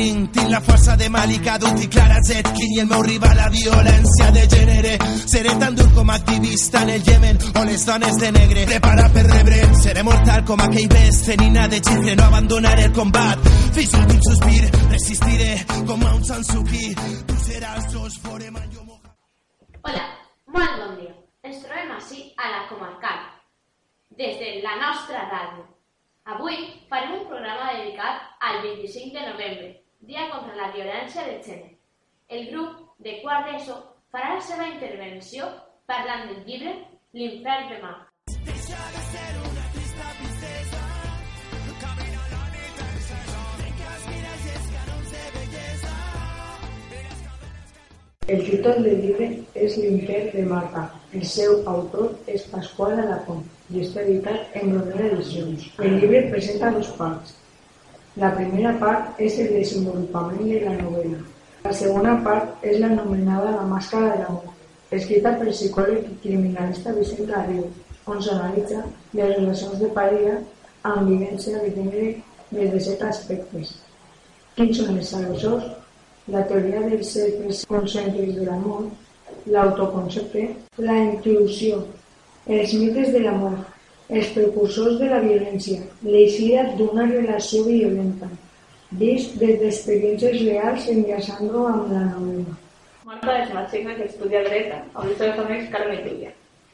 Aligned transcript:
Ring. 0.00 0.30
Tinc 0.32 0.48
la 0.50 0.60
força 0.60 0.96
de 0.96 1.08
Malika 1.08 1.56
Dut 1.58 1.80
i 1.84 1.88
Clara 1.92 2.20
Zetkin 2.28 2.74
i 2.76 2.80
el 2.82 2.88
meu 2.90 3.02
rival 3.04 3.36
la 3.36 3.48
violència 3.52 4.28
de 4.36 4.44
gènere. 4.54 4.92
Seré 5.32 5.54
tan 5.62 5.76
dur 5.78 5.88
com 5.96 6.12
activista 6.14 6.82
en 6.84 6.92
el 6.96 7.02
Yemen 7.08 7.40
o 7.60 7.64
les 7.68 7.84
dones 7.88 8.20
de 8.22 8.30
negre. 8.36 8.66
Prepara 8.70 9.08
per 9.14 9.24
rebre, 9.28 9.58
seré 9.82 10.04
mortal 10.06 10.44
com 10.48 10.62
aquell 10.66 10.88
best, 10.94 11.28
nina 11.42 11.66
de 11.72 11.80
xifre, 11.88 12.14
no 12.20 12.28
abandonaré 12.28 12.86
el 12.88 12.94
combat. 13.00 13.50
Fins 13.76 13.96
l'últim 13.96 14.22
sospir, 14.28 14.62
resistiré 14.94 15.50
com 15.90 16.06
a 16.06 16.14
un 16.14 16.24
Sansuki. 16.30 16.86
Tu 17.28 17.40
seràs 17.48 17.90
Josh 17.92 18.20
Foreman, 18.24 18.70
jo 18.72 18.86
Mohammed. 18.86 19.12
Hola, 19.82 20.06
molt 20.56 20.80
bon 20.84 20.96
dia. 21.02 21.12
Ens 21.50 21.60
trobem 21.66 21.92
així 21.98 22.24
a 22.36 22.54
la 22.54 22.64
Comarcal, 22.72 23.20
des 24.16 24.40
de 24.40 24.56
la 24.64 24.78
nostra 24.80 25.28
ràdio. 25.34 25.68
Avui 26.30 26.58
farem 26.88 27.14
un 27.18 27.24
programa 27.28 27.72
dedicat 27.74 28.26
al 28.48 28.60
25 28.62 29.16
de 29.16 29.22
novembre, 29.32 29.70
Dia 30.08 30.30
contra 30.32 30.54
la 30.56 30.70
Violència 30.72 31.26
de 31.26 31.32
Gènere. 31.44 31.74
El 32.32 32.46
grup 32.50 32.76
de 33.04 33.18
quart 33.20 33.50
d'ESO 33.50 33.74
farà 34.14 34.30
la 34.38 34.44
seva 34.46 34.68
intervenció 34.70 35.48
parlant 35.90 36.22
del 36.30 36.38
llibre 36.46 36.72
L'infern 37.12 37.68
de 37.68 37.80
mà. 37.82 37.90
El 48.30 48.44
títol 48.46 48.80
del 48.86 49.04
llibre 49.04 49.28
és 49.66 49.76
L'infern 49.82 50.30
de 50.38 50.46
Marta. 50.54 50.86
El 51.12 51.26
seu 51.34 51.58
autor 51.74 52.16
és 52.38 52.48
Pasqual 52.54 52.96
Alacón 53.04 53.44
i 53.68 53.84
està 53.84 54.06
editat 54.06 54.56
en 54.62 54.72
Rodera 54.78 55.12
Edicions. 55.12 55.68
El 55.76 55.98
llibre 55.98 56.24
presenta 56.32 56.72
dos 56.78 56.94
parts. 57.02 57.36
La 58.18 58.32
primera 58.34 58.72
part 58.80 59.20
és 59.22 59.36
el 59.38 59.52
desenvolupament 59.54 60.42
de 60.42 60.64
la 60.64 60.72
novel·la. 60.80 61.20
La 61.62 61.72
segona 61.80 62.16
part 62.24 62.64
és 62.66 62.80
l'anomenada 62.82 63.52
La 63.54 63.66
màscara 63.70 64.08
de 64.10 64.24
l'amor, 64.24 64.48
escrita 64.98 65.36
pel 65.38 65.52
psicòleg 65.54 66.08
i 66.08 66.16
criminalista 66.24 66.94
Vicent 66.96 67.28
Garrido, 67.28 67.68
on 68.10 68.18
s'analitza 68.18 68.82
les 69.14 69.36
relacions 69.36 69.78
de 69.78 69.92
parella 70.00 70.40
amb 70.90 71.06
vivència 71.12 71.62
de 71.62 71.70
gènere 71.76 72.08
des 72.50 72.74
de 72.74 72.80
set 72.88 73.06
aspectes. 73.06 73.76
Quins 74.56 74.80
són 74.80 74.96
els 74.96 75.14
agressors, 75.20 75.70
la 76.34 76.42
teoria 76.50 76.82
dels 76.88 77.14
cercles 77.14 77.62
concèntrics 77.70 78.40
de 78.40 78.48
l'amor, 78.48 78.88
l'autoconcepte, 79.46 80.48
la 80.82 80.98
intuïció, 81.04 81.84
els 82.48 82.74
mites 82.74 83.14
de 83.14 83.22
l'amor, 83.22 83.60
els 84.10 84.30
precursors 84.34 84.98
de 84.98 85.08
la 85.10 85.20
violència, 85.22 85.80
l'eixida 86.02 86.64
d'una 86.78 87.06
relació 87.10 87.62
violenta, 87.66 88.28
vist 89.02 89.36
des 89.38 89.60
d'experiències 89.60 90.40
reals 90.42 90.88
enllaçant-ho 90.90 91.66
amb 91.70 91.92
la 91.92 92.00
novel·la. 92.08 92.56
Marta 93.10 93.36
és 93.42 93.52
una 93.54 93.62
xica 93.70 93.94
que 93.98 94.08
estudia 94.08 94.42
dret 94.46 94.72
amb 94.74 95.04
els 95.04 95.18
seus 95.18 95.38
amics 95.44 95.70
Carme 95.74 95.94
i 95.98 96.02
Júlia. 96.06 96.32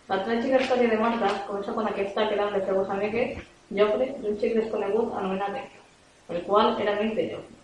La 0.09 0.19
tràgica 0.25 0.61
història 0.63 0.89
de 0.93 0.99
Marta 1.03 1.33
comença 1.49 1.75
quan 1.77 1.91
aquesta 1.91 2.27
queda 2.31 2.47
amb 2.47 2.57
les 2.57 2.65
seves 2.69 2.91
amigues 2.95 3.45
Jofre 3.79 4.07
i 4.07 4.29
un 4.31 4.37
xic 4.41 4.55
desconegut 4.61 5.17
anomenat 5.21 5.57
Héctor, 5.61 6.37
el 6.37 6.43
qual 6.47 6.81
era 6.85 6.95
amic 6.97 7.17
de 7.19 7.29
Jofre. 7.35 7.57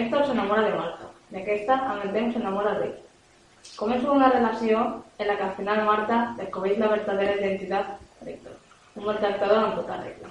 Héctor 0.00 0.24
s'enamora 0.28 0.64
de 0.68 0.76
Marta 0.76 1.10
i 1.32 1.40
aquesta 1.42 1.80
amb 1.90 2.06
el 2.06 2.14
temps 2.16 2.36
s'enamora 2.36 2.76
d'ell. 2.78 2.94
Comença 3.76 4.14
una 4.14 4.30
relació 4.32 4.84
en 5.18 5.26
la 5.26 5.36
que 5.36 5.46
al 5.48 5.56
final 5.58 5.84
Marta 5.90 6.22
descobreix 6.38 6.78
la 6.78 6.92
verdadera 6.94 7.36
identitat 7.40 7.96
d'Héctor, 8.22 8.56
un 8.96 9.04
maltractador 9.04 9.64
en 9.64 9.74
tota 9.76 9.96
regla. 10.02 10.30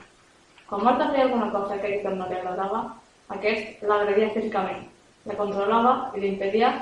Quan 0.69 0.83
Marta 0.83 1.09
feia 1.11 1.23
alguna 1.25 1.51
cosa 1.51 1.79
que 1.79 1.87
a 1.87 1.89
Héctor 1.95 2.17
no 2.17 2.27
li 2.27 2.35
agradava, 2.35 2.81
aquest 3.35 3.83
l'agredia 3.83 4.33
físicament, 4.35 4.83
la 5.25 5.37
controlava 5.39 5.93
i 6.15 6.21
li 6.23 6.33
impedia 6.33 6.73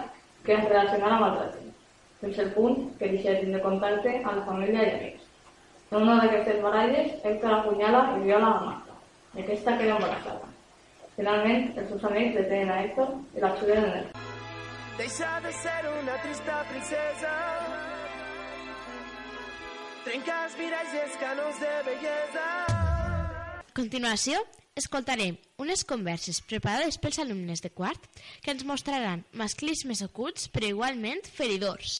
que 0.45 0.55
es 0.55 0.65
relacionara 0.69 1.19
amb 1.19 1.27
altra 1.29 1.51
gent, 1.53 1.71
fins 2.21 2.41
al 2.41 2.51
punt 2.57 2.81
que 2.99 3.11
deixa 3.13 3.37
de 3.41 3.61
contacte 3.61 4.17
amb 4.23 4.39
la 4.39 4.45
família 4.49 4.87
i 4.87 4.91
amics. 4.95 5.29
En 5.91 6.01
una 6.01 6.17
d'aquestes 6.21 6.61
baralles, 6.63 7.13
Héctor 7.23 7.53
apunyala 7.59 8.03
i 8.17 8.25
viola 8.25 8.51
a 8.55 8.65
Marta, 8.65 8.99
i 9.35 9.43
aquesta 9.43 9.77
queda 9.77 9.97
embarassada. 9.99 10.53
Finalment, 11.15 11.69
els 11.77 11.89
seus 11.93 12.03
amics 12.09 12.35
detenen 12.41 12.73
a 12.73 12.81
Héctor 12.83 13.13
i 13.35 13.43
l'excluden 13.43 13.89
en 13.89 13.99
el 14.01 14.23
Deixa 14.97 15.39
de 15.43 15.51
ser 15.51 15.81
una 15.91 16.15
trista 16.23 16.63
princesa 16.69 17.31
Trenca 20.05 20.33
els 20.45 20.53
miralls 20.59 20.91
i 20.93 20.99
els 21.01 21.15
canons 21.17 21.55
de 21.57 21.69
bellesa 21.87 22.43
A 22.69 23.73
continuació, 23.73 24.41
escoltarem 24.77 25.39
unes 25.63 25.81
converses 25.89 26.43
preparades 26.45 26.99
pels 27.01 27.17
alumnes 27.23 27.63
de 27.63 27.71
quart 27.73 28.05
que 28.43 28.53
ens 28.53 28.61
mostraran 28.69 29.23
masclismes 29.41 30.03
ocults 30.05 30.45
però 30.53 30.69
igualment 30.69 31.25
feridors. 31.39 31.95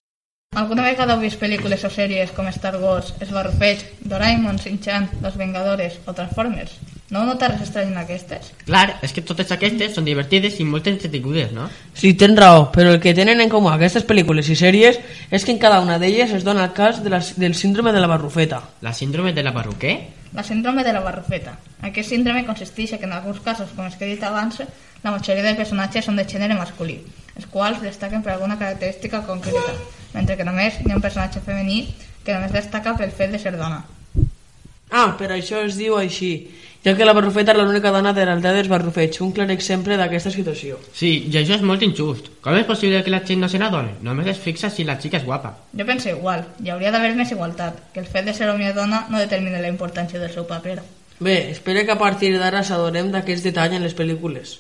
Alguna 0.62 0.86
vegada 0.86 1.16
heu 1.16 1.24
vist 1.26 1.42
pel·lícules 1.42 1.82
o 1.88 1.92
sèries 1.92 2.36
com 2.38 2.52
Star 2.54 2.78
Wars, 2.84 3.10
Esbarrufeig, 3.26 3.82
Doraemon, 4.14 4.62
Shin-Chan, 4.62 5.10
Los 5.26 5.42
Vengadores 5.42 5.98
o 6.06 6.14
Transformers? 6.14 6.78
No 7.14 7.22
res 7.38 7.62
estrany 7.62 7.92
en 7.92 8.00
aquestes? 8.02 8.48
Clar, 8.66 8.98
és 9.06 9.12
que 9.14 9.22
totes 9.22 9.52
aquestes 9.54 9.94
són 9.94 10.08
divertides 10.08 10.56
i 10.58 10.66
molt 10.66 10.88
entretingudes, 10.90 11.52
no? 11.54 11.68
Sí, 11.94 12.16
tens 12.18 12.40
raó, 12.40 12.72
però 12.74 12.96
el 12.96 13.00
que 13.04 13.14
tenen 13.14 13.44
en 13.44 13.52
comú 13.52 13.70
aquestes 13.70 14.08
pel·lícules 14.10 14.50
i 14.50 14.58
sèries 14.58 14.98
és 15.30 15.46
que 15.46 15.54
en 15.54 15.62
cada 15.62 15.84
una 15.86 16.00
d'elles 16.02 16.34
es 16.34 16.44
dona 16.44 16.66
el 16.66 16.74
cas 16.74 17.04
de 17.06 17.14
la, 17.14 17.22
del 17.38 17.54
síndrome 17.54 17.94
de 17.94 18.02
la 18.02 18.10
barrufeta. 18.10 18.64
La 18.82 18.94
síndrome 18.94 19.34
de 19.34 19.44
la 19.46 19.54
barroquer? 19.54 19.96
La 20.34 20.44
síndrome 20.44 20.84
de 20.84 20.94
la 20.94 21.06
barrufeta. 21.06 21.60
Aquest 21.86 22.10
síndrome 22.10 22.46
consisteix 22.48 22.96
en 22.96 23.00
que 23.00 23.06
en 23.06 23.14
alguns 23.14 23.40
casos, 23.40 23.70
com 23.78 23.86
es 23.86 23.96
que 23.96 24.10
he 24.10 24.16
dit 24.16 24.24
abans, 24.26 24.64
la 25.04 25.14
majoria 25.14 25.46
dels 25.46 25.62
personatges 25.62 26.10
són 26.10 26.18
de 26.18 26.26
gènere 26.26 26.58
masculí, 26.58 26.98
els 27.38 27.46
quals 27.54 27.86
destaquen 27.86 28.26
per 28.26 28.34
alguna 28.34 28.58
característica 28.58 29.22
concreta, 29.30 29.78
mentre 30.18 30.40
que 30.40 30.48
només 30.48 30.82
hi 30.82 30.90
ha 30.90 30.98
un 30.98 31.06
personatge 31.06 31.46
femení 31.46 31.84
que 32.26 32.34
només 32.34 32.52
destaca 32.52 32.98
pel 32.98 33.14
fet 33.14 33.38
de 33.38 33.40
ser 33.40 33.54
dona. 33.54 33.84
Ah, 34.96 35.10
per 35.20 35.28
això 35.36 35.60
es 35.68 35.76
diu 35.76 35.98
així, 36.00 36.30
ja 36.86 36.94
que 36.96 37.04
la 37.04 37.16
barrufeta 37.18 37.52
és 37.52 37.58
l'única 37.60 37.92
dona 37.92 38.14
de 38.16 38.24
l'aldea 38.24 38.54
dels 38.56 38.70
barrufets, 38.72 39.20
un 39.26 39.34
clar 39.36 39.50
exemple 39.52 39.98
d'aquesta 40.00 40.32
situació. 40.32 40.78
Sí, 40.96 41.10
i 41.28 41.36
això 41.40 41.58
és 41.58 41.66
molt 41.66 41.84
injust. 41.84 42.30
Com 42.46 42.56
és 42.56 42.68
possible 42.70 43.02
que 43.04 43.12
la 43.12 43.24
gent 43.28 43.42
no 43.44 43.50
se 43.52 43.60
n'adoni? 43.60 43.98
Només 44.08 44.30
es 44.32 44.40
fixa 44.40 44.70
si 44.70 44.86
la 44.88 44.96
xica 45.02 45.20
és 45.20 45.26
guapa. 45.26 45.52
Jo 45.76 45.88
penso 45.90 46.14
igual, 46.14 46.46
hi 46.64 46.72
hauria 46.72 46.94
d'haver 46.96 47.16
més 47.18 47.34
igualtat, 47.36 47.82
que 47.92 48.00
el 48.00 48.08
fet 48.08 48.30
de 48.30 48.38
ser 48.38 48.48
o 48.48 48.56
dona 48.78 49.08
no 49.10 49.20
determina 49.20 49.60
la 49.60 49.74
importància 49.74 50.20
del 50.20 50.32
seu 50.32 50.48
paper. 50.48 50.80
Bé, 51.20 51.52
espero 51.52 51.84
que 51.84 51.92
a 51.92 52.00
partir 52.00 52.38
d'ara 52.38 52.64
s'adonem 52.64 53.12
d'aquests 53.12 53.44
detalls 53.44 53.76
en 53.76 53.84
les 53.84 53.96
pel·lícules, 53.96 54.60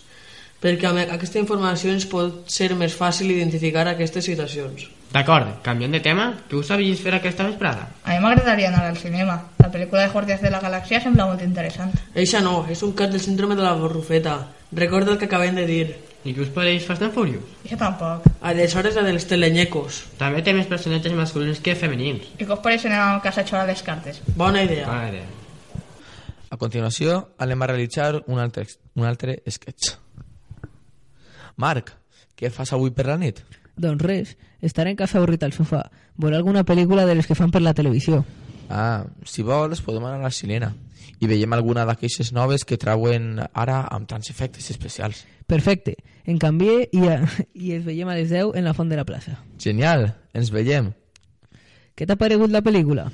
perquè 0.62 0.90
amb 0.90 1.02
aquesta 1.04 1.42
informació 1.42 1.92
ens 1.94 2.08
pot 2.10 2.46
ser 2.52 2.72
més 2.76 2.96
fàcil 2.98 3.32
identificar 3.34 3.88
aquestes 3.92 4.26
situacions. 4.26 4.88
D'acord, 5.16 5.62
canviant 5.64 5.94
de 5.96 6.02
tema, 6.04 6.26
què 6.50 6.58
us 6.60 6.72
havies 6.76 7.00
fer 7.00 7.14
aquesta 7.16 7.46
vesprada? 7.48 7.86
A 8.04 8.16
mi 8.16 8.24
m'agradaria 8.24 8.68
anar 8.68 8.84
al 8.90 8.98
cinema. 9.00 9.38
La 9.64 9.70
pel·lícula 9.72 10.02
de 10.04 10.10
Guardians 10.12 10.42
de 10.44 10.52
la 10.52 10.60
Galàxia 10.60 11.00
sembla 11.04 11.30
molt 11.30 11.44
interessant. 11.46 11.94
Eixa 12.16 12.42
no, 12.44 12.66
és 12.70 12.84
un 12.84 12.92
cas 13.00 13.14
del 13.14 13.24
síndrome 13.24 13.56
de 13.56 13.64
la 13.64 13.78
barrufeta. 13.80 14.36
Recorda 14.76 15.14
el 15.14 15.22
que 15.22 15.30
acabem 15.30 15.56
de 15.56 15.66
dir. 15.70 15.86
I 16.26 16.34
què 16.34 16.42
us 16.42 16.52
pareix 16.52 16.84
Fast 16.84 17.06
and 17.06 17.14
Furious? 17.14 17.48
Això 17.64 17.78
tampoc. 17.80 18.26
Aleshores 18.42 18.98
la 18.98 19.06
dels 19.06 19.28
telenyecos. 19.30 20.04
També 20.20 20.42
té 20.44 20.56
més 20.58 20.68
personatges 20.68 21.14
masculins 21.14 21.62
que 21.62 21.78
femenins. 21.80 22.32
I 22.36 22.44
que 22.44 22.52
us 22.52 22.64
pareix 22.66 22.88
anar 22.90 23.04
a 23.14 23.20
casa 23.24 23.46
a 23.46 23.48
xorar 23.48 23.68
les 23.70 23.84
cartes? 23.86 24.24
Bona 24.36 24.66
idea. 24.66 24.88
Bona 24.90 25.12
idea. 25.14 25.28
A 26.50 26.58
continuació, 26.58 27.22
anem 27.38 27.62
a 27.62 27.70
realitzar 27.72 28.24
un 28.26 28.42
altre, 28.42 28.66
un 28.98 29.06
altre 29.06 29.40
sketch. 29.48 29.96
Marc, 31.58 31.94
què 32.36 32.52
fas 32.52 32.74
avui 32.76 32.92
per 32.92 33.08
la 33.08 33.20
nit? 33.22 33.42
Doncs 33.76 34.04
res, 34.04 34.34
estaré 34.64 34.94
en 34.94 35.00
casa 35.00 35.20
avorrit 35.20 35.44
al 35.44 35.54
sofà. 35.56 35.84
Veuré 36.18 36.38
alguna 36.40 36.64
pel·lícula 36.68 37.06
de 37.08 37.16
les 37.16 37.28
que 37.28 37.36
fan 37.36 37.52
per 37.52 37.62
la 37.64 37.74
televisió. 37.76 38.24
Ah, 38.70 39.06
si 39.28 39.44
vols, 39.46 39.82
podem 39.86 40.06
anar 40.08 40.20
a 40.20 40.28
la 40.28 40.34
Silena 40.34 40.72
i 41.22 41.30
veiem 41.30 41.54
alguna 41.54 41.86
d'aquestes 41.86 42.32
noves 42.34 42.66
que 42.66 42.80
trauen 42.82 43.38
ara 43.54 43.84
amb 43.94 44.08
tants 44.10 44.32
efectes 44.34 44.70
especials. 44.74 45.24
Perfecte, 45.48 45.96
en 46.26 46.40
canvié 46.42 46.90
i, 46.92 47.04
a, 47.12 47.20
i 47.54 47.76
ens 47.78 47.86
veiem 47.86 48.10
a 48.10 48.18
les 48.18 48.32
10 48.34 48.56
en 48.58 48.66
la 48.66 48.74
font 48.74 48.90
de 48.90 48.98
la 49.00 49.06
plaça. 49.08 49.38
Genial, 49.62 50.10
ens 50.34 50.52
veiem. 50.52 50.92
Què 51.96 52.08
t'ha 52.08 52.18
paregut 52.20 52.52
la 52.52 52.64
pel·lícula? 52.66 53.08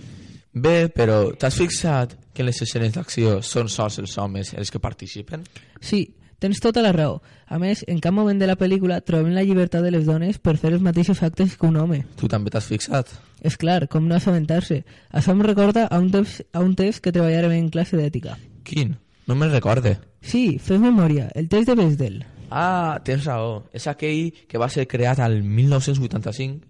Bé, 0.51 0.89
però 0.91 1.29
t'has 1.39 1.55
fixat 1.59 2.17
que 2.33 2.43
en 2.43 2.49
les 2.49 2.61
escenes 2.63 2.95
d'acció 2.95 3.37
són 3.45 3.69
sols 3.71 3.99
els 4.01 4.17
homes 4.19 4.55
els 4.57 4.71
que 4.71 4.81
participen? 4.83 5.45
Sí, 5.79 6.03
tens 6.41 6.59
tota 6.63 6.81
la 6.81 6.91
raó. 6.95 7.19
A 7.45 7.59
més, 7.61 7.83
en 7.87 7.99
cap 8.01 8.15
moment 8.15 8.39
de 8.41 8.47
la 8.49 8.57
pel·lícula 8.57 8.99
trobem 9.05 9.35
la 9.35 9.43
llibertat 9.45 9.85
de 9.85 9.91
les 9.93 10.07
dones 10.07 10.39
per 10.41 10.57
fer 10.57 10.73
els 10.73 10.81
mateixos 10.81 11.21
actes 11.23 11.53
que 11.55 11.69
un 11.69 11.77
home. 11.77 12.01
Tu 12.17 12.29
també 12.31 12.49
t'has 12.49 12.67
fixat? 12.71 13.13
És 13.45 13.57
clar, 13.61 13.85
com 13.91 14.07
no 14.09 14.17
assabentar-se. 14.17 14.81
Això 15.13 15.35
em 15.35 15.45
recorda 15.45 15.85
a 15.85 15.99
un, 16.01 16.09
temps, 16.13 16.41
a 16.53 16.65
un 16.65 16.73
test 16.75 17.03
que 17.05 17.13
treballarem 17.13 17.53
en 17.59 17.69
classe 17.73 17.97
d'ètica. 17.99 18.37
Quin? 18.65 18.97
No 19.29 19.37
me'n 19.37 19.53
recorde. 19.53 19.95
Sí, 20.21 20.57
fes 20.61 20.81
memòria, 20.81 21.29
el 21.37 21.49
test 21.49 21.69
de 21.69 21.77
Bechdel. 21.77 22.21
Ah, 22.51 22.99
tens 23.05 23.25
raó. 23.29 23.61
És 23.73 23.87
aquell 23.87 24.33
que 24.49 24.59
va 24.59 24.69
ser 24.69 24.87
creat 24.89 25.21
al 25.23 25.39
1985 25.45 26.67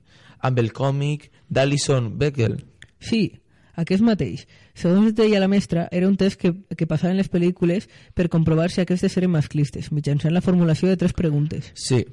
amb 0.48 0.60
el 0.60 0.72
còmic 0.76 1.30
d'Alison 1.50 2.12
Bechdel. 2.20 2.60
Sí, 3.00 3.24
Aquest 3.80 4.04
mateix, 4.04 4.46
segons 4.76 5.14
deia 5.16 5.40
la 5.40 5.48
mestra, 5.52 5.88
era 5.92 6.08
un 6.08 6.18
test 6.20 6.40
que, 6.42 6.54
que 6.76 6.88
passaven 6.88 7.18
les 7.20 7.32
pel·lícules 7.32 7.88
per 8.14 8.30
comprovar 8.30 8.70
si 8.72 8.82
aquestes 8.84 9.16
eren 9.18 9.32
masclistes, 9.32 9.92
mitjançant 9.96 10.34
la 10.36 10.44
formulació 10.44 10.90
de 10.90 10.98
tres 11.00 11.14
preguntes. 11.14 11.72
Sí. 11.76 12.04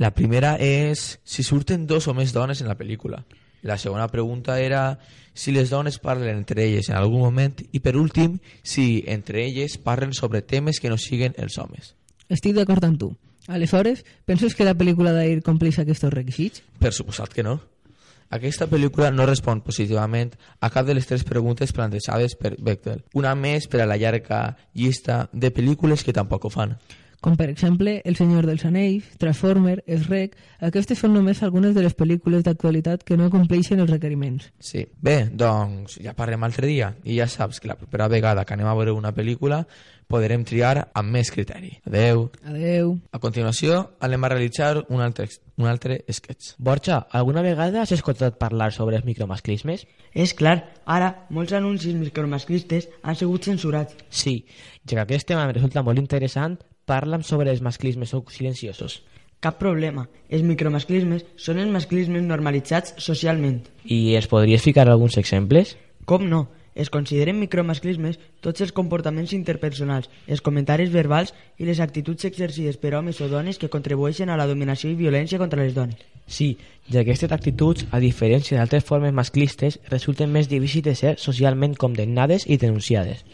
La 0.00 0.14
primera 0.16 0.54
és 0.56 1.20
si 1.24 1.44
surten 1.44 1.86
dos 1.86 2.08
o 2.08 2.14
més 2.16 2.32
dones 2.32 2.62
en 2.62 2.70
la 2.70 2.78
pel·lícula. 2.78 3.24
La 3.62 3.76
segona 3.76 4.08
pregunta 4.08 4.56
era 4.60 4.98
si 5.34 5.52
les 5.52 5.68
dones 5.68 5.98
parlen 6.00 6.38
entre 6.38 6.64
elles 6.64 6.88
en 6.88 6.96
algun 6.96 7.20
moment 7.20 7.58
i 7.72 7.80
per 7.84 7.98
últim, 8.00 8.38
si 8.62 9.04
entre 9.06 9.44
elles 9.44 9.76
parlen 9.76 10.14
sobre 10.16 10.40
temes 10.40 10.80
que 10.80 10.88
no 10.88 10.96
siguen 10.96 11.36
els 11.36 11.58
homes. 11.60 11.94
Estic 12.30 12.56
d'acord 12.56 12.84
amb 12.88 12.98
tu. 12.98 13.10
Aleshores, 13.48 14.04
penses 14.24 14.54
que 14.54 14.64
la 14.64 14.76
pel·lícula 14.78 15.12
d'ahir 15.12 15.42
compleix 15.44 15.80
aquests 15.82 16.08
requisits? 16.14 16.62
Per 16.80 16.92
suposat 16.96 17.34
que 17.34 17.44
no. 17.44 17.58
Aquesta 18.30 18.68
pel·lícula 18.70 19.08
no 19.10 19.24
respon 19.26 19.58
positivament 19.66 20.28
a 20.62 20.68
cap 20.70 20.86
de 20.86 20.94
les 20.94 21.08
tres 21.08 21.24
preguntes 21.26 21.72
plantejades 21.74 22.36
per 22.38 22.52
Bechtel. 22.62 23.00
Una 23.18 23.34
més 23.34 23.66
per 23.66 23.80
a 23.82 23.88
la 23.90 23.96
llarga 23.98 24.54
llista 24.72 25.24
de 25.32 25.50
pel·lícules 25.50 26.04
que 26.06 26.14
tampoc 26.14 26.46
ho 26.46 26.52
fan. 26.54 26.76
Com 27.20 27.36
per 27.36 27.50
exemple 27.52 27.98
El 28.08 28.16
Senyor 28.16 28.46
dels 28.48 28.64
Anells, 28.64 29.12
Transformer, 29.20 29.82
Shrek... 29.84 30.38
Aquestes 30.64 30.98
són 31.00 31.14
només 31.16 31.42
algunes 31.44 31.74
de 31.76 31.84
les 31.84 31.94
pel·lícules 31.96 32.42
d'actualitat 32.44 33.04
que 33.04 33.16
no 33.16 33.30
compleixen 33.32 33.80
els 33.80 33.90
requeriments. 33.92 34.50
Sí. 34.60 34.86
Bé, 35.00 35.22
doncs 35.32 35.98
ja 36.00 36.12
parlem 36.16 36.44
altre 36.44 36.68
dia 36.68 36.94
i 37.04 37.16
ja 37.16 37.28
saps 37.28 37.60
que 37.60 37.68
la 37.68 37.78
propera 37.80 38.08
vegada 38.12 38.44
que 38.44 38.56
anem 38.56 38.68
a 38.68 38.76
veure 38.76 38.96
una 38.96 39.14
pel·lícula 39.16 39.62
podrem 40.10 40.42
triar 40.44 40.88
amb 40.96 41.14
més 41.14 41.30
criteri. 41.30 41.76
Adeu. 41.86 42.26
Adeu. 42.44 42.96
A 43.14 43.20
continuació 43.22 43.78
anem 44.02 44.24
a 44.24 44.32
realitzar 44.32 44.72
un 44.88 45.04
altre, 45.04 45.28
un 45.60 45.68
altre 45.70 46.00
sketch. 46.10 46.56
Borja, 46.58 47.04
alguna 47.12 47.44
vegada 47.46 47.84
has 47.84 47.92
escoltat 47.94 48.40
parlar 48.40 48.72
sobre 48.74 48.98
els 48.98 49.06
micromasclismes? 49.06 49.86
És 50.12 50.34
clar, 50.34 50.56
ara 50.84 51.12
molts 51.30 51.54
anuncis 51.56 51.94
micromasclistes 51.94 52.90
han 53.02 53.16
sigut 53.16 53.46
censurats. 53.46 53.94
Sí, 54.10 54.42
ja 54.84 54.98
que 54.98 55.06
aquest 55.06 55.30
tema 55.30 55.46
em 55.46 55.54
resulta 55.54 55.84
molt 55.86 56.02
interessant, 56.02 56.58
parla'm 56.90 57.22
sobre 57.22 57.54
els 57.54 57.62
masclismes 57.62 58.12
silenciosos. 58.34 59.00
Cap 59.40 59.56
problema. 59.56 60.08
Els 60.28 60.44
micromasclismes 60.44 61.24
són 61.40 61.62
els 61.62 61.72
masclismes 61.72 62.26
normalitzats 62.26 62.98
socialment. 63.00 63.62
I 63.84 64.16
es 64.18 64.28
podries 64.28 64.60
ficar 64.60 64.84
alguns 64.88 65.16
exemples? 65.16 65.78
Com 66.04 66.28
no? 66.28 66.48
Es 66.74 66.90
consideren 66.92 67.40
micromasclismes 67.40 68.18
tots 68.44 68.62
els 68.64 68.72
comportaments 68.72 69.32
interpersonals, 69.34 70.10
els 70.28 70.42
comentaris 70.44 70.92
verbals 70.92 71.32
i 71.58 71.66
les 71.66 71.80
actituds 71.80 72.28
exercides 72.28 72.76
per 72.80 72.94
homes 72.94 73.20
o 73.20 73.28
dones 73.32 73.58
que 73.58 73.72
contribueixen 73.72 74.30
a 74.30 74.36
la 74.38 74.46
dominació 74.46 74.92
i 74.92 74.98
violència 75.00 75.40
contra 75.40 75.64
les 75.64 75.74
dones. 75.74 75.98
Sí, 76.30 76.52
ja 76.86 77.00
que 77.00 77.10
aquestes 77.10 77.32
actituds, 77.34 77.88
a 77.90 77.98
diferència 77.98 78.60
d'altres 78.60 78.86
formes 78.86 79.16
masclistes, 79.16 79.80
resulten 79.90 80.30
més 80.30 80.48
difícils 80.52 80.86
de 80.86 80.94
ser 80.94 81.16
socialment 81.18 81.74
condemnades 81.74 82.46
i 82.46 82.60
denunciades. 82.60 83.24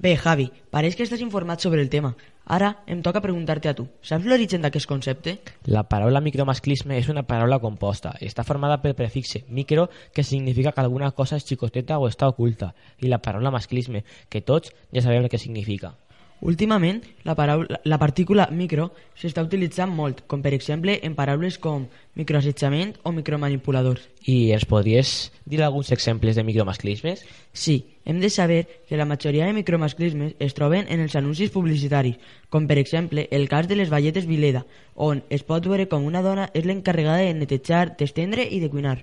Bé, 0.00 0.16
Javi, 0.16 0.48
pareix 0.72 0.96
que 0.96 1.04
estàs 1.04 1.22
informat 1.22 1.60
sobre 1.60 1.82
el 1.84 1.92
tema. 1.92 2.14
Ara 2.50 2.82
em 2.90 2.98
toca 2.98 3.20
preguntar-te 3.22 3.70
a 3.70 3.76
tu. 3.78 3.84
Saps 4.02 4.24
l'origen 4.26 4.64
d'aquest 4.64 4.88
concepte? 4.90 5.36
La 5.70 5.84
paraula 5.86 6.18
micromasclisme 6.24 6.96
és 6.98 7.06
una 7.12 7.22
paraula 7.22 7.60
composta. 7.62 8.16
Està 8.26 8.42
formada 8.42 8.80
pel 8.82 8.96
prefixe 8.98 9.44
micro, 9.46 9.86
que 10.10 10.26
significa 10.26 10.72
que 10.74 10.82
alguna 10.82 11.12
cosa 11.14 11.38
és 11.38 11.46
xicoteta 11.46 12.00
o 12.02 12.08
està 12.10 12.26
oculta, 12.26 12.72
i 12.98 13.06
la 13.06 13.22
paraula 13.22 13.54
masclisme, 13.54 14.02
que 14.28 14.42
tots 14.42 14.74
ja 14.90 15.04
sabem 15.04 15.22
el 15.22 15.30
que 15.30 15.38
significa. 15.38 15.94
Últimament, 16.40 17.02
la, 17.24 17.34
paraula, 17.36 17.80
la 17.84 17.98
partícula 18.00 18.46
micro 18.48 18.88
s'està 19.12 19.42
utilitzant 19.44 19.90
molt, 19.92 20.22
com 20.26 20.40
per 20.40 20.54
exemple 20.56 20.94
en 21.04 21.12
paraules 21.18 21.58
com 21.60 21.84
microassetjament 22.16 22.94
o 23.04 23.12
micromanipuladors. 23.12 24.06
I 24.24 24.54
ens 24.56 24.64
podries 24.64 25.30
dir 25.44 25.60
alguns 25.60 25.92
exemples 25.92 26.38
de 26.38 26.44
micromasclismes? 26.48 27.26
Sí, 27.52 27.76
hem 28.08 28.22
de 28.24 28.30
saber 28.32 28.62
que 28.88 28.96
la 28.96 29.04
majoria 29.04 29.44
de 29.44 29.52
micromasclismes 29.52 30.32
es 30.40 30.56
troben 30.56 30.88
en 30.88 31.04
els 31.04 31.16
anuncis 31.20 31.52
publicitaris, 31.52 32.16
com 32.48 32.64
per 32.66 32.80
exemple 32.80 33.28
el 33.30 33.48
cas 33.52 33.68
de 33.68 33.76
les 33.76 33.92
balletes 33.92 34.26
Vileda, 34.26 34.64
on 34.96 35.20
es 35.28 35.44
pot 35.44 35.68
veure 35.68 35.90
com 35.92 36.08
una 36.08 36.24
dona 36.24 36.48
és 36.54 36.64
l'encarregada 36.64 37.20
de 37.20 37.36
netejar, 37.36 37.98
d'estendre 38.00 38.48
i 38.48 38.64
de 38.64 38.72
cuinar. 38.72 39.02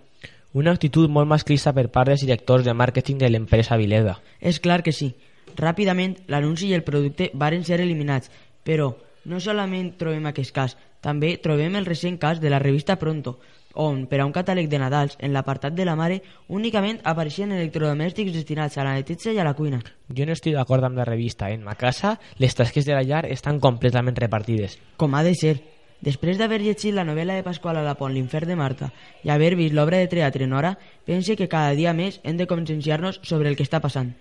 Una 0.57 0.73
actitud 0.73 1.11
molt 1.11 1.29
masclista 1.29 1.69
per 1.75 1.85
part 1.93 2.09
dels 2.09 2.25
directors 2.25 2.65
de 2.65 2.73
màrqueting 2.73 3.21
de 3.21 3.29
l'empresa 3.29 3.77
Vileda. 3.77 4.17
És 4.41 4.57
clar 4.63 4.81
que 4.81 4.95
sí. 4.95 5.13
Ràpidament, 5.57 6.19
l'anunci 6.27 6.69
i 6.69 6.75
el 6.77 6.85
producte 6.87 7.31
varen 7.33 7.65
ser 7.65 7.81
eliminats, 7.81 8.31
però 8.63 8.93
no 9.25 9.39
solament 9.43 9.95
trobem 9.99 10.25
aquest 10.29 10.53
cas, 10.55 10.77
també 11.01 11.35
trobem 11.43 11.75
el 11.75 11.85
recent 11.85 12.17
cas 12.21 12.39
de 12.41 12.49
la 12.53 12.59
revista 12.63 12.95
Pronto, 12.97 13.39
on, 13.77 14.05
per 14.09 14.19
a 14.19 14.25
un 14.25 14.33
catàleg 14.33 14.67
de 14.69 14.79
Nadals, 14.81 15.15
en 15.21 15.33
l'apartat 15.33 15.75
de 15.77 15.85
la 15.85 15.95
mare, 15.95 16.19
únicament 16.49 16.99
apareixien 17.05 17.53
electrodomèstics 17.53 18.33
destinats 18.33 18.77
a 18.77 18.85
la 18.87 18.95
neteja 18.97 19.33
i 19.33 19.39
a 19.39 19.45
la 19.45 19.53
cuina. 19.53 19.79
Jo 20.09 20.25
no 20.25 20.33
estic 20.33 20.57
d'acord 20.57 20.83
amb 20.83 20.97
la 20.97 21.05
revista. 21.05 21.51
En 21.53 21.63
ma 21.63 21.77
casa, 21.77 22.17
les 22.41 22.57
tasques 22.57 22.85
de 22.85 22.97
la 22.97 23.05
llar 23.05 23.25
estan 23.29 23.61
completament 23.61 24.17
repartides. 24.17 24.79
Com 24.97 25.13
ha 25.13 25.23
de 25.23 25.35
ser. 25.37 25.57
Després 26.01 26.37
d'haver 26.37 26.59
llegit 26.61 26.93
la 26.93 27.05
novel·la 27.05 27.37
de 27.37 27.45
Pasqual 27.45 27.77
Alapont, 27.77 28.13
L'infern 28.13 28.49
de 28.49 28.57
Marta, 28.57 28.91
i 29.25 29.33
haver 29.33 29.55
vist 29.57 29.73
l'obra 29.73 29.97
de 30.01 30.09
teatre 30.09 30.45
Nora, 30.45 30.75
pense 31.05 31.37
que 31.37 31.49
cada 31.49 31.73
dia 31.77 31.93
més 31.93 32.21
hem 32.23 32.37
de 32.37 32.49
conscienciar-nos 32.49 33.21
sobre 33.23 33.49
el 33.49 33.57
que 33.57 33.65
està 33.65 33.81
passant. 33.81 34.13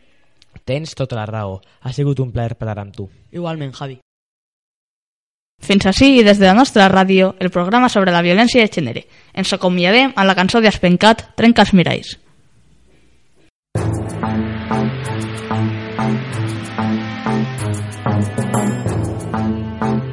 Tens 0.64 0.94
tota 0.94 1.16
la 1.18 1.26
raó. 1.26 1.60
Ha 1.82 1.92
sigut 1.92 2.20
un 2.20 2.32
plaer 2.32 2.56
parlar 2.56 2.80
amb 2.82 2.94
tu. 2.96 3.08
Igualment, 3.32 3.72
Javi. 3.76 3.98
Fins 5.62 5.86
així 5.88 6.18
i 6.18 6.24
des 6.24 6.38
de 6.38 6.46
la 6.46 6.54
nostra 6.54 6.88
ràdio, 6.92 7.34
el 7.40 7.50
programa 7.50 7.88
sobre 7.88 8.12
la 8.12 8.22
violència 8.22 8.62
de 8.62 8.72
gènere. 8.72 9.06
Ens 9.32 9.52
acomiadem 9.56 10.12
amb 10.14 10.28
la 10.28 10.36
cançó 10.36 10.60
d'Espencat, 10.60 11.30
Trenca 11.36 11.64
els 11.64 11.72
miralls. 11.72 12.16
Puja 13.76 14.26
al 19.36 20.05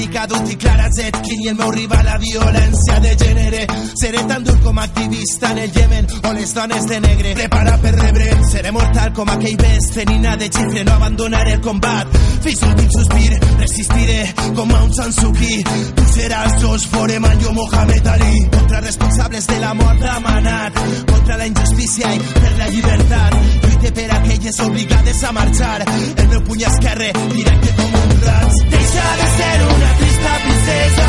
força 0.00 0.08
de 0.08 0.10
Malika 0.10 0.26
Dut 0.26 0.50
i 0.50 0.56
Clara 0.56 0.88
Zetkin 0.90 1.40
i 1.44 1.48
el 1.48 1.56
meu 1.56 1.70
rival 1.70 2.04
la 2.04 2.16
violència 2.18 3.00
de 3.00 3.10
gènere. 3.20 3.66
Seré 4.00 4.22
tan 4.28 4.44
dur 4.44 4.58
com 4.64 4.78
activista 4.78 5.50
en 5.52 5.58
el 5.58 5.72
Yemen 5.72 6.06
o 6.24 6.32
les 6.32 6.54
dones 6.54 6.86
de 6.86 7.00
negre. 7.00 7.34
Prepara 7.34 7.76
per 7.78 7.92
rebre, 7.94 8.30
seré 8.50 8.70
mortal 8.72 9.12
com 9.12 9.28
aquell 9.28 9.56
best, 9.56 9.98
nina 10.08 10.36
de 10.36 10.48
xifre, 10.48 10.84
no 10.84 10.92
abandonaré 10.92 11.52
el 11.52 11.60
combat. 11.60 12.18
Fins 12.42 12.62
l'últim 12.62 12.90
sospir, 12.96 13.40
resistiré 13.60 14.20
com 14.56 14.74
a 14.74 14.82
un 14.84 14.94
Sansuki. 14.94 15.62
Tu 15.96 16.06
seràs 16.14 16.60
Josh 16.62 16.86
Foreman, 16.90 17.40
jo 17.40 17.52
Mohamed 17.52 18.06
Ali. 18.06 18.46
Contra 18.56 18.80
responsables 18.80 19.46
de 19.46 19.58
la 19.60 19.74
mort 19.74 20.00
d'Amanat, 20.00 20.80
contra 21.12 21.36
la 21.36 21.46
injustícia 21.46 22.14
i 22.14 22.24
per 22.40 22.56
la 22.56 22.70
llibertat. 22.70 23.69
Lluite 23.80 23.92
per 23.92 24.14
aquelles 24.14 24.60
obligades 24.60 25.24
a 25.24 25.32
marxar. 25.32 25.84
El 26.16 26.28
meu 26.28 26.42
puny 26.42 26.64
esquerre, 26.64 27.12
directe 27.32 27.72
com 27.78 27.94
un 28.00 28.10
raig. 28.26 28.58
Deixa 28.74 29.06
de 29.20 29.28
ser 29.38 29.56
una 29.64 29.92
trista 30.00 30.34
princesa. 30.44 31.08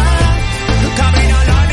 Camina 0.96 1.44
la 1.50 1.71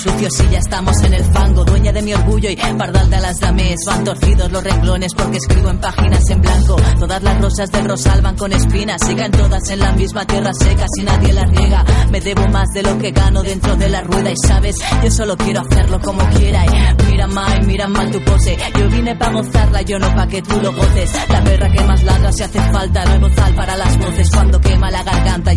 sucios 0.00 0.32
y 0.40 0.52
ya 0.52 0.58
estamos 0.58 0.96
en 1.04 1.14
el 1.14 1.24
fango, 1.24 1.64
dueña 1.64 1.92
de 1.92 2.02
mi 2.02 2.14
orgullo 2.14 2.50
y 2.50 2.56
pardal 2.56 3.10
de 3.10 3.20
las 3.20 3.38
dames, 3.38 3.76
van 3.86 4.04
torcidos 4.04 4.50
los 4.50 4.64
renglones 4.64 5.14
porque 5.14 5.36
escribo 5.36 5.70
en 5.70 5.78
páginas 5.78 6.30
en 6.30 6.40
blanco, 6.40 6.76
todas 6.98 7.22
las 7.22 7.40
rosas 7.40 7.70
del 7.70 7.84
rosal 7.84 8.22
van 8.22 8.36
con 8.36 8.52
espinas, 8.52 9.00
y 9.10 9.14
caen 9.14 9.32
todas 9.32 9.68
en 9.70 9.78
la 9.78 9.92
misma 9.92 10.24
tierra 10.24 10.50
seca 10.54 10.86
si 10.94 11.04
nadie 11.04 11.32
las 11.32 11.50
riega, 11.50 11.84
me 12.10 12.20
debo 12.20 12.46
más 12.48 12.68
de 12.74 12.82
lo 12.82 12.98
que 12.98 13.10
gano 13.10 13.42
dentro 13.42 13.76
de 13.76 13.88
la 13.88 14.00
rueda. 14.02 14.30
Y 14.30 14.36
sabes, 14.46 14.76
yo 15.02 15.10
solo 15.10 15.36
quiero 15.36 15.60
hacerlo 15.60 16.00
como 16.00 16.26
quiera. 16.30 16.64
Mira 17.10 17.26
mal, 17.26 17.66
mira 17.66 17.88
mal 17.88 18.10
tu 18.10 18.20
pose, 18.22 18.56
yo 18.78 18.88
vine 18.88 19.14
pa 19.16 19.30
gozarla, 19.30 19.82
yo 19.82 19.98
no 19.98 20.14
pa 20.14 20.26
que 20.26 20.42
tú 20.42 20.60
lo 20.60 20.72
goces, 20.72 21.10
la 21.28 21.44
perra 21.44 21.70
que 21.70 21.84
más 21.84 22.02
ladra 22.02 22.32
si 22.32 22.42
hace 22.42 22.60
falta, 22.72 23.04
nuevo 23.04 23.34
tal 23.34 23.54
para 23.54 23.76
las 23.76 23.98
voces. 23.98 24.30
Cuando 24.30 24.60
quema 24.60 24.90
la 24.90 25.02
garganta 25.02 25.49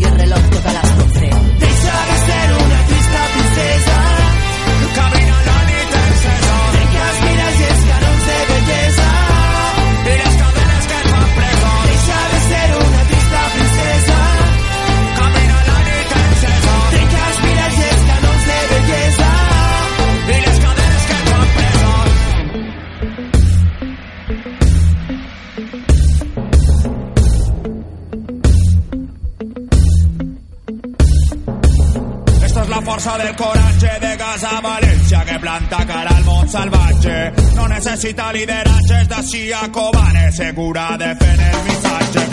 cosa 33.03 33.17
del 33.17 33.35
coraje 33.35 33.99
de 33.99 34.17
casa 34.17 34.61
Valencia 34.61 35.25
que 35.25 35.39
planta 35.39 35.85
cara 35.85 36.15
al 36.15 36.23
Monsalvaje. 36.23 37.33
No 37.55 37.67
necesita 37.67 38.31
lideratges 38.31 39.09
de 39.09 39.23
Sia 39.23 39.69
Cobane, 39.71 40.31
segura 40.31 40.97
de 40.97 41.15
fer 41.15 41.39
el. 41.39 42.32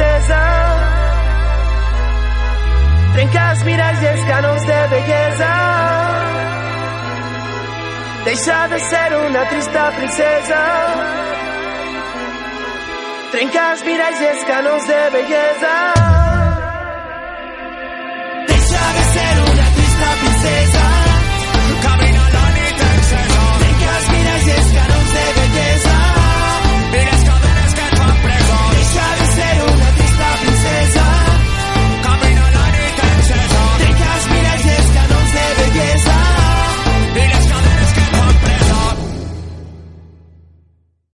Princesa 0.00 0.40
Trenca 3.14 3.42
els 3.52 3.64
miralls 3.66 4.02
i 4.02 4.08
els 4.10 4.24
canons 4.30 4.66
de 4.70 4.80
bellesa 4.94 5.50
Deixa 8.24 8.58
de 8.68 8.78
ser 8.84 9.16
una 9.16 9.44
trista 9.48 9.86
princesa. 9.96 10.60
Trenca 13.32 13.66
els 13.72 13.84
miralls 13.88 14.20
i 14.20 14.32
els 14.34 14.48
canons 14.52 14.88
de 14.92 15.02
bellesa 15.16 16.19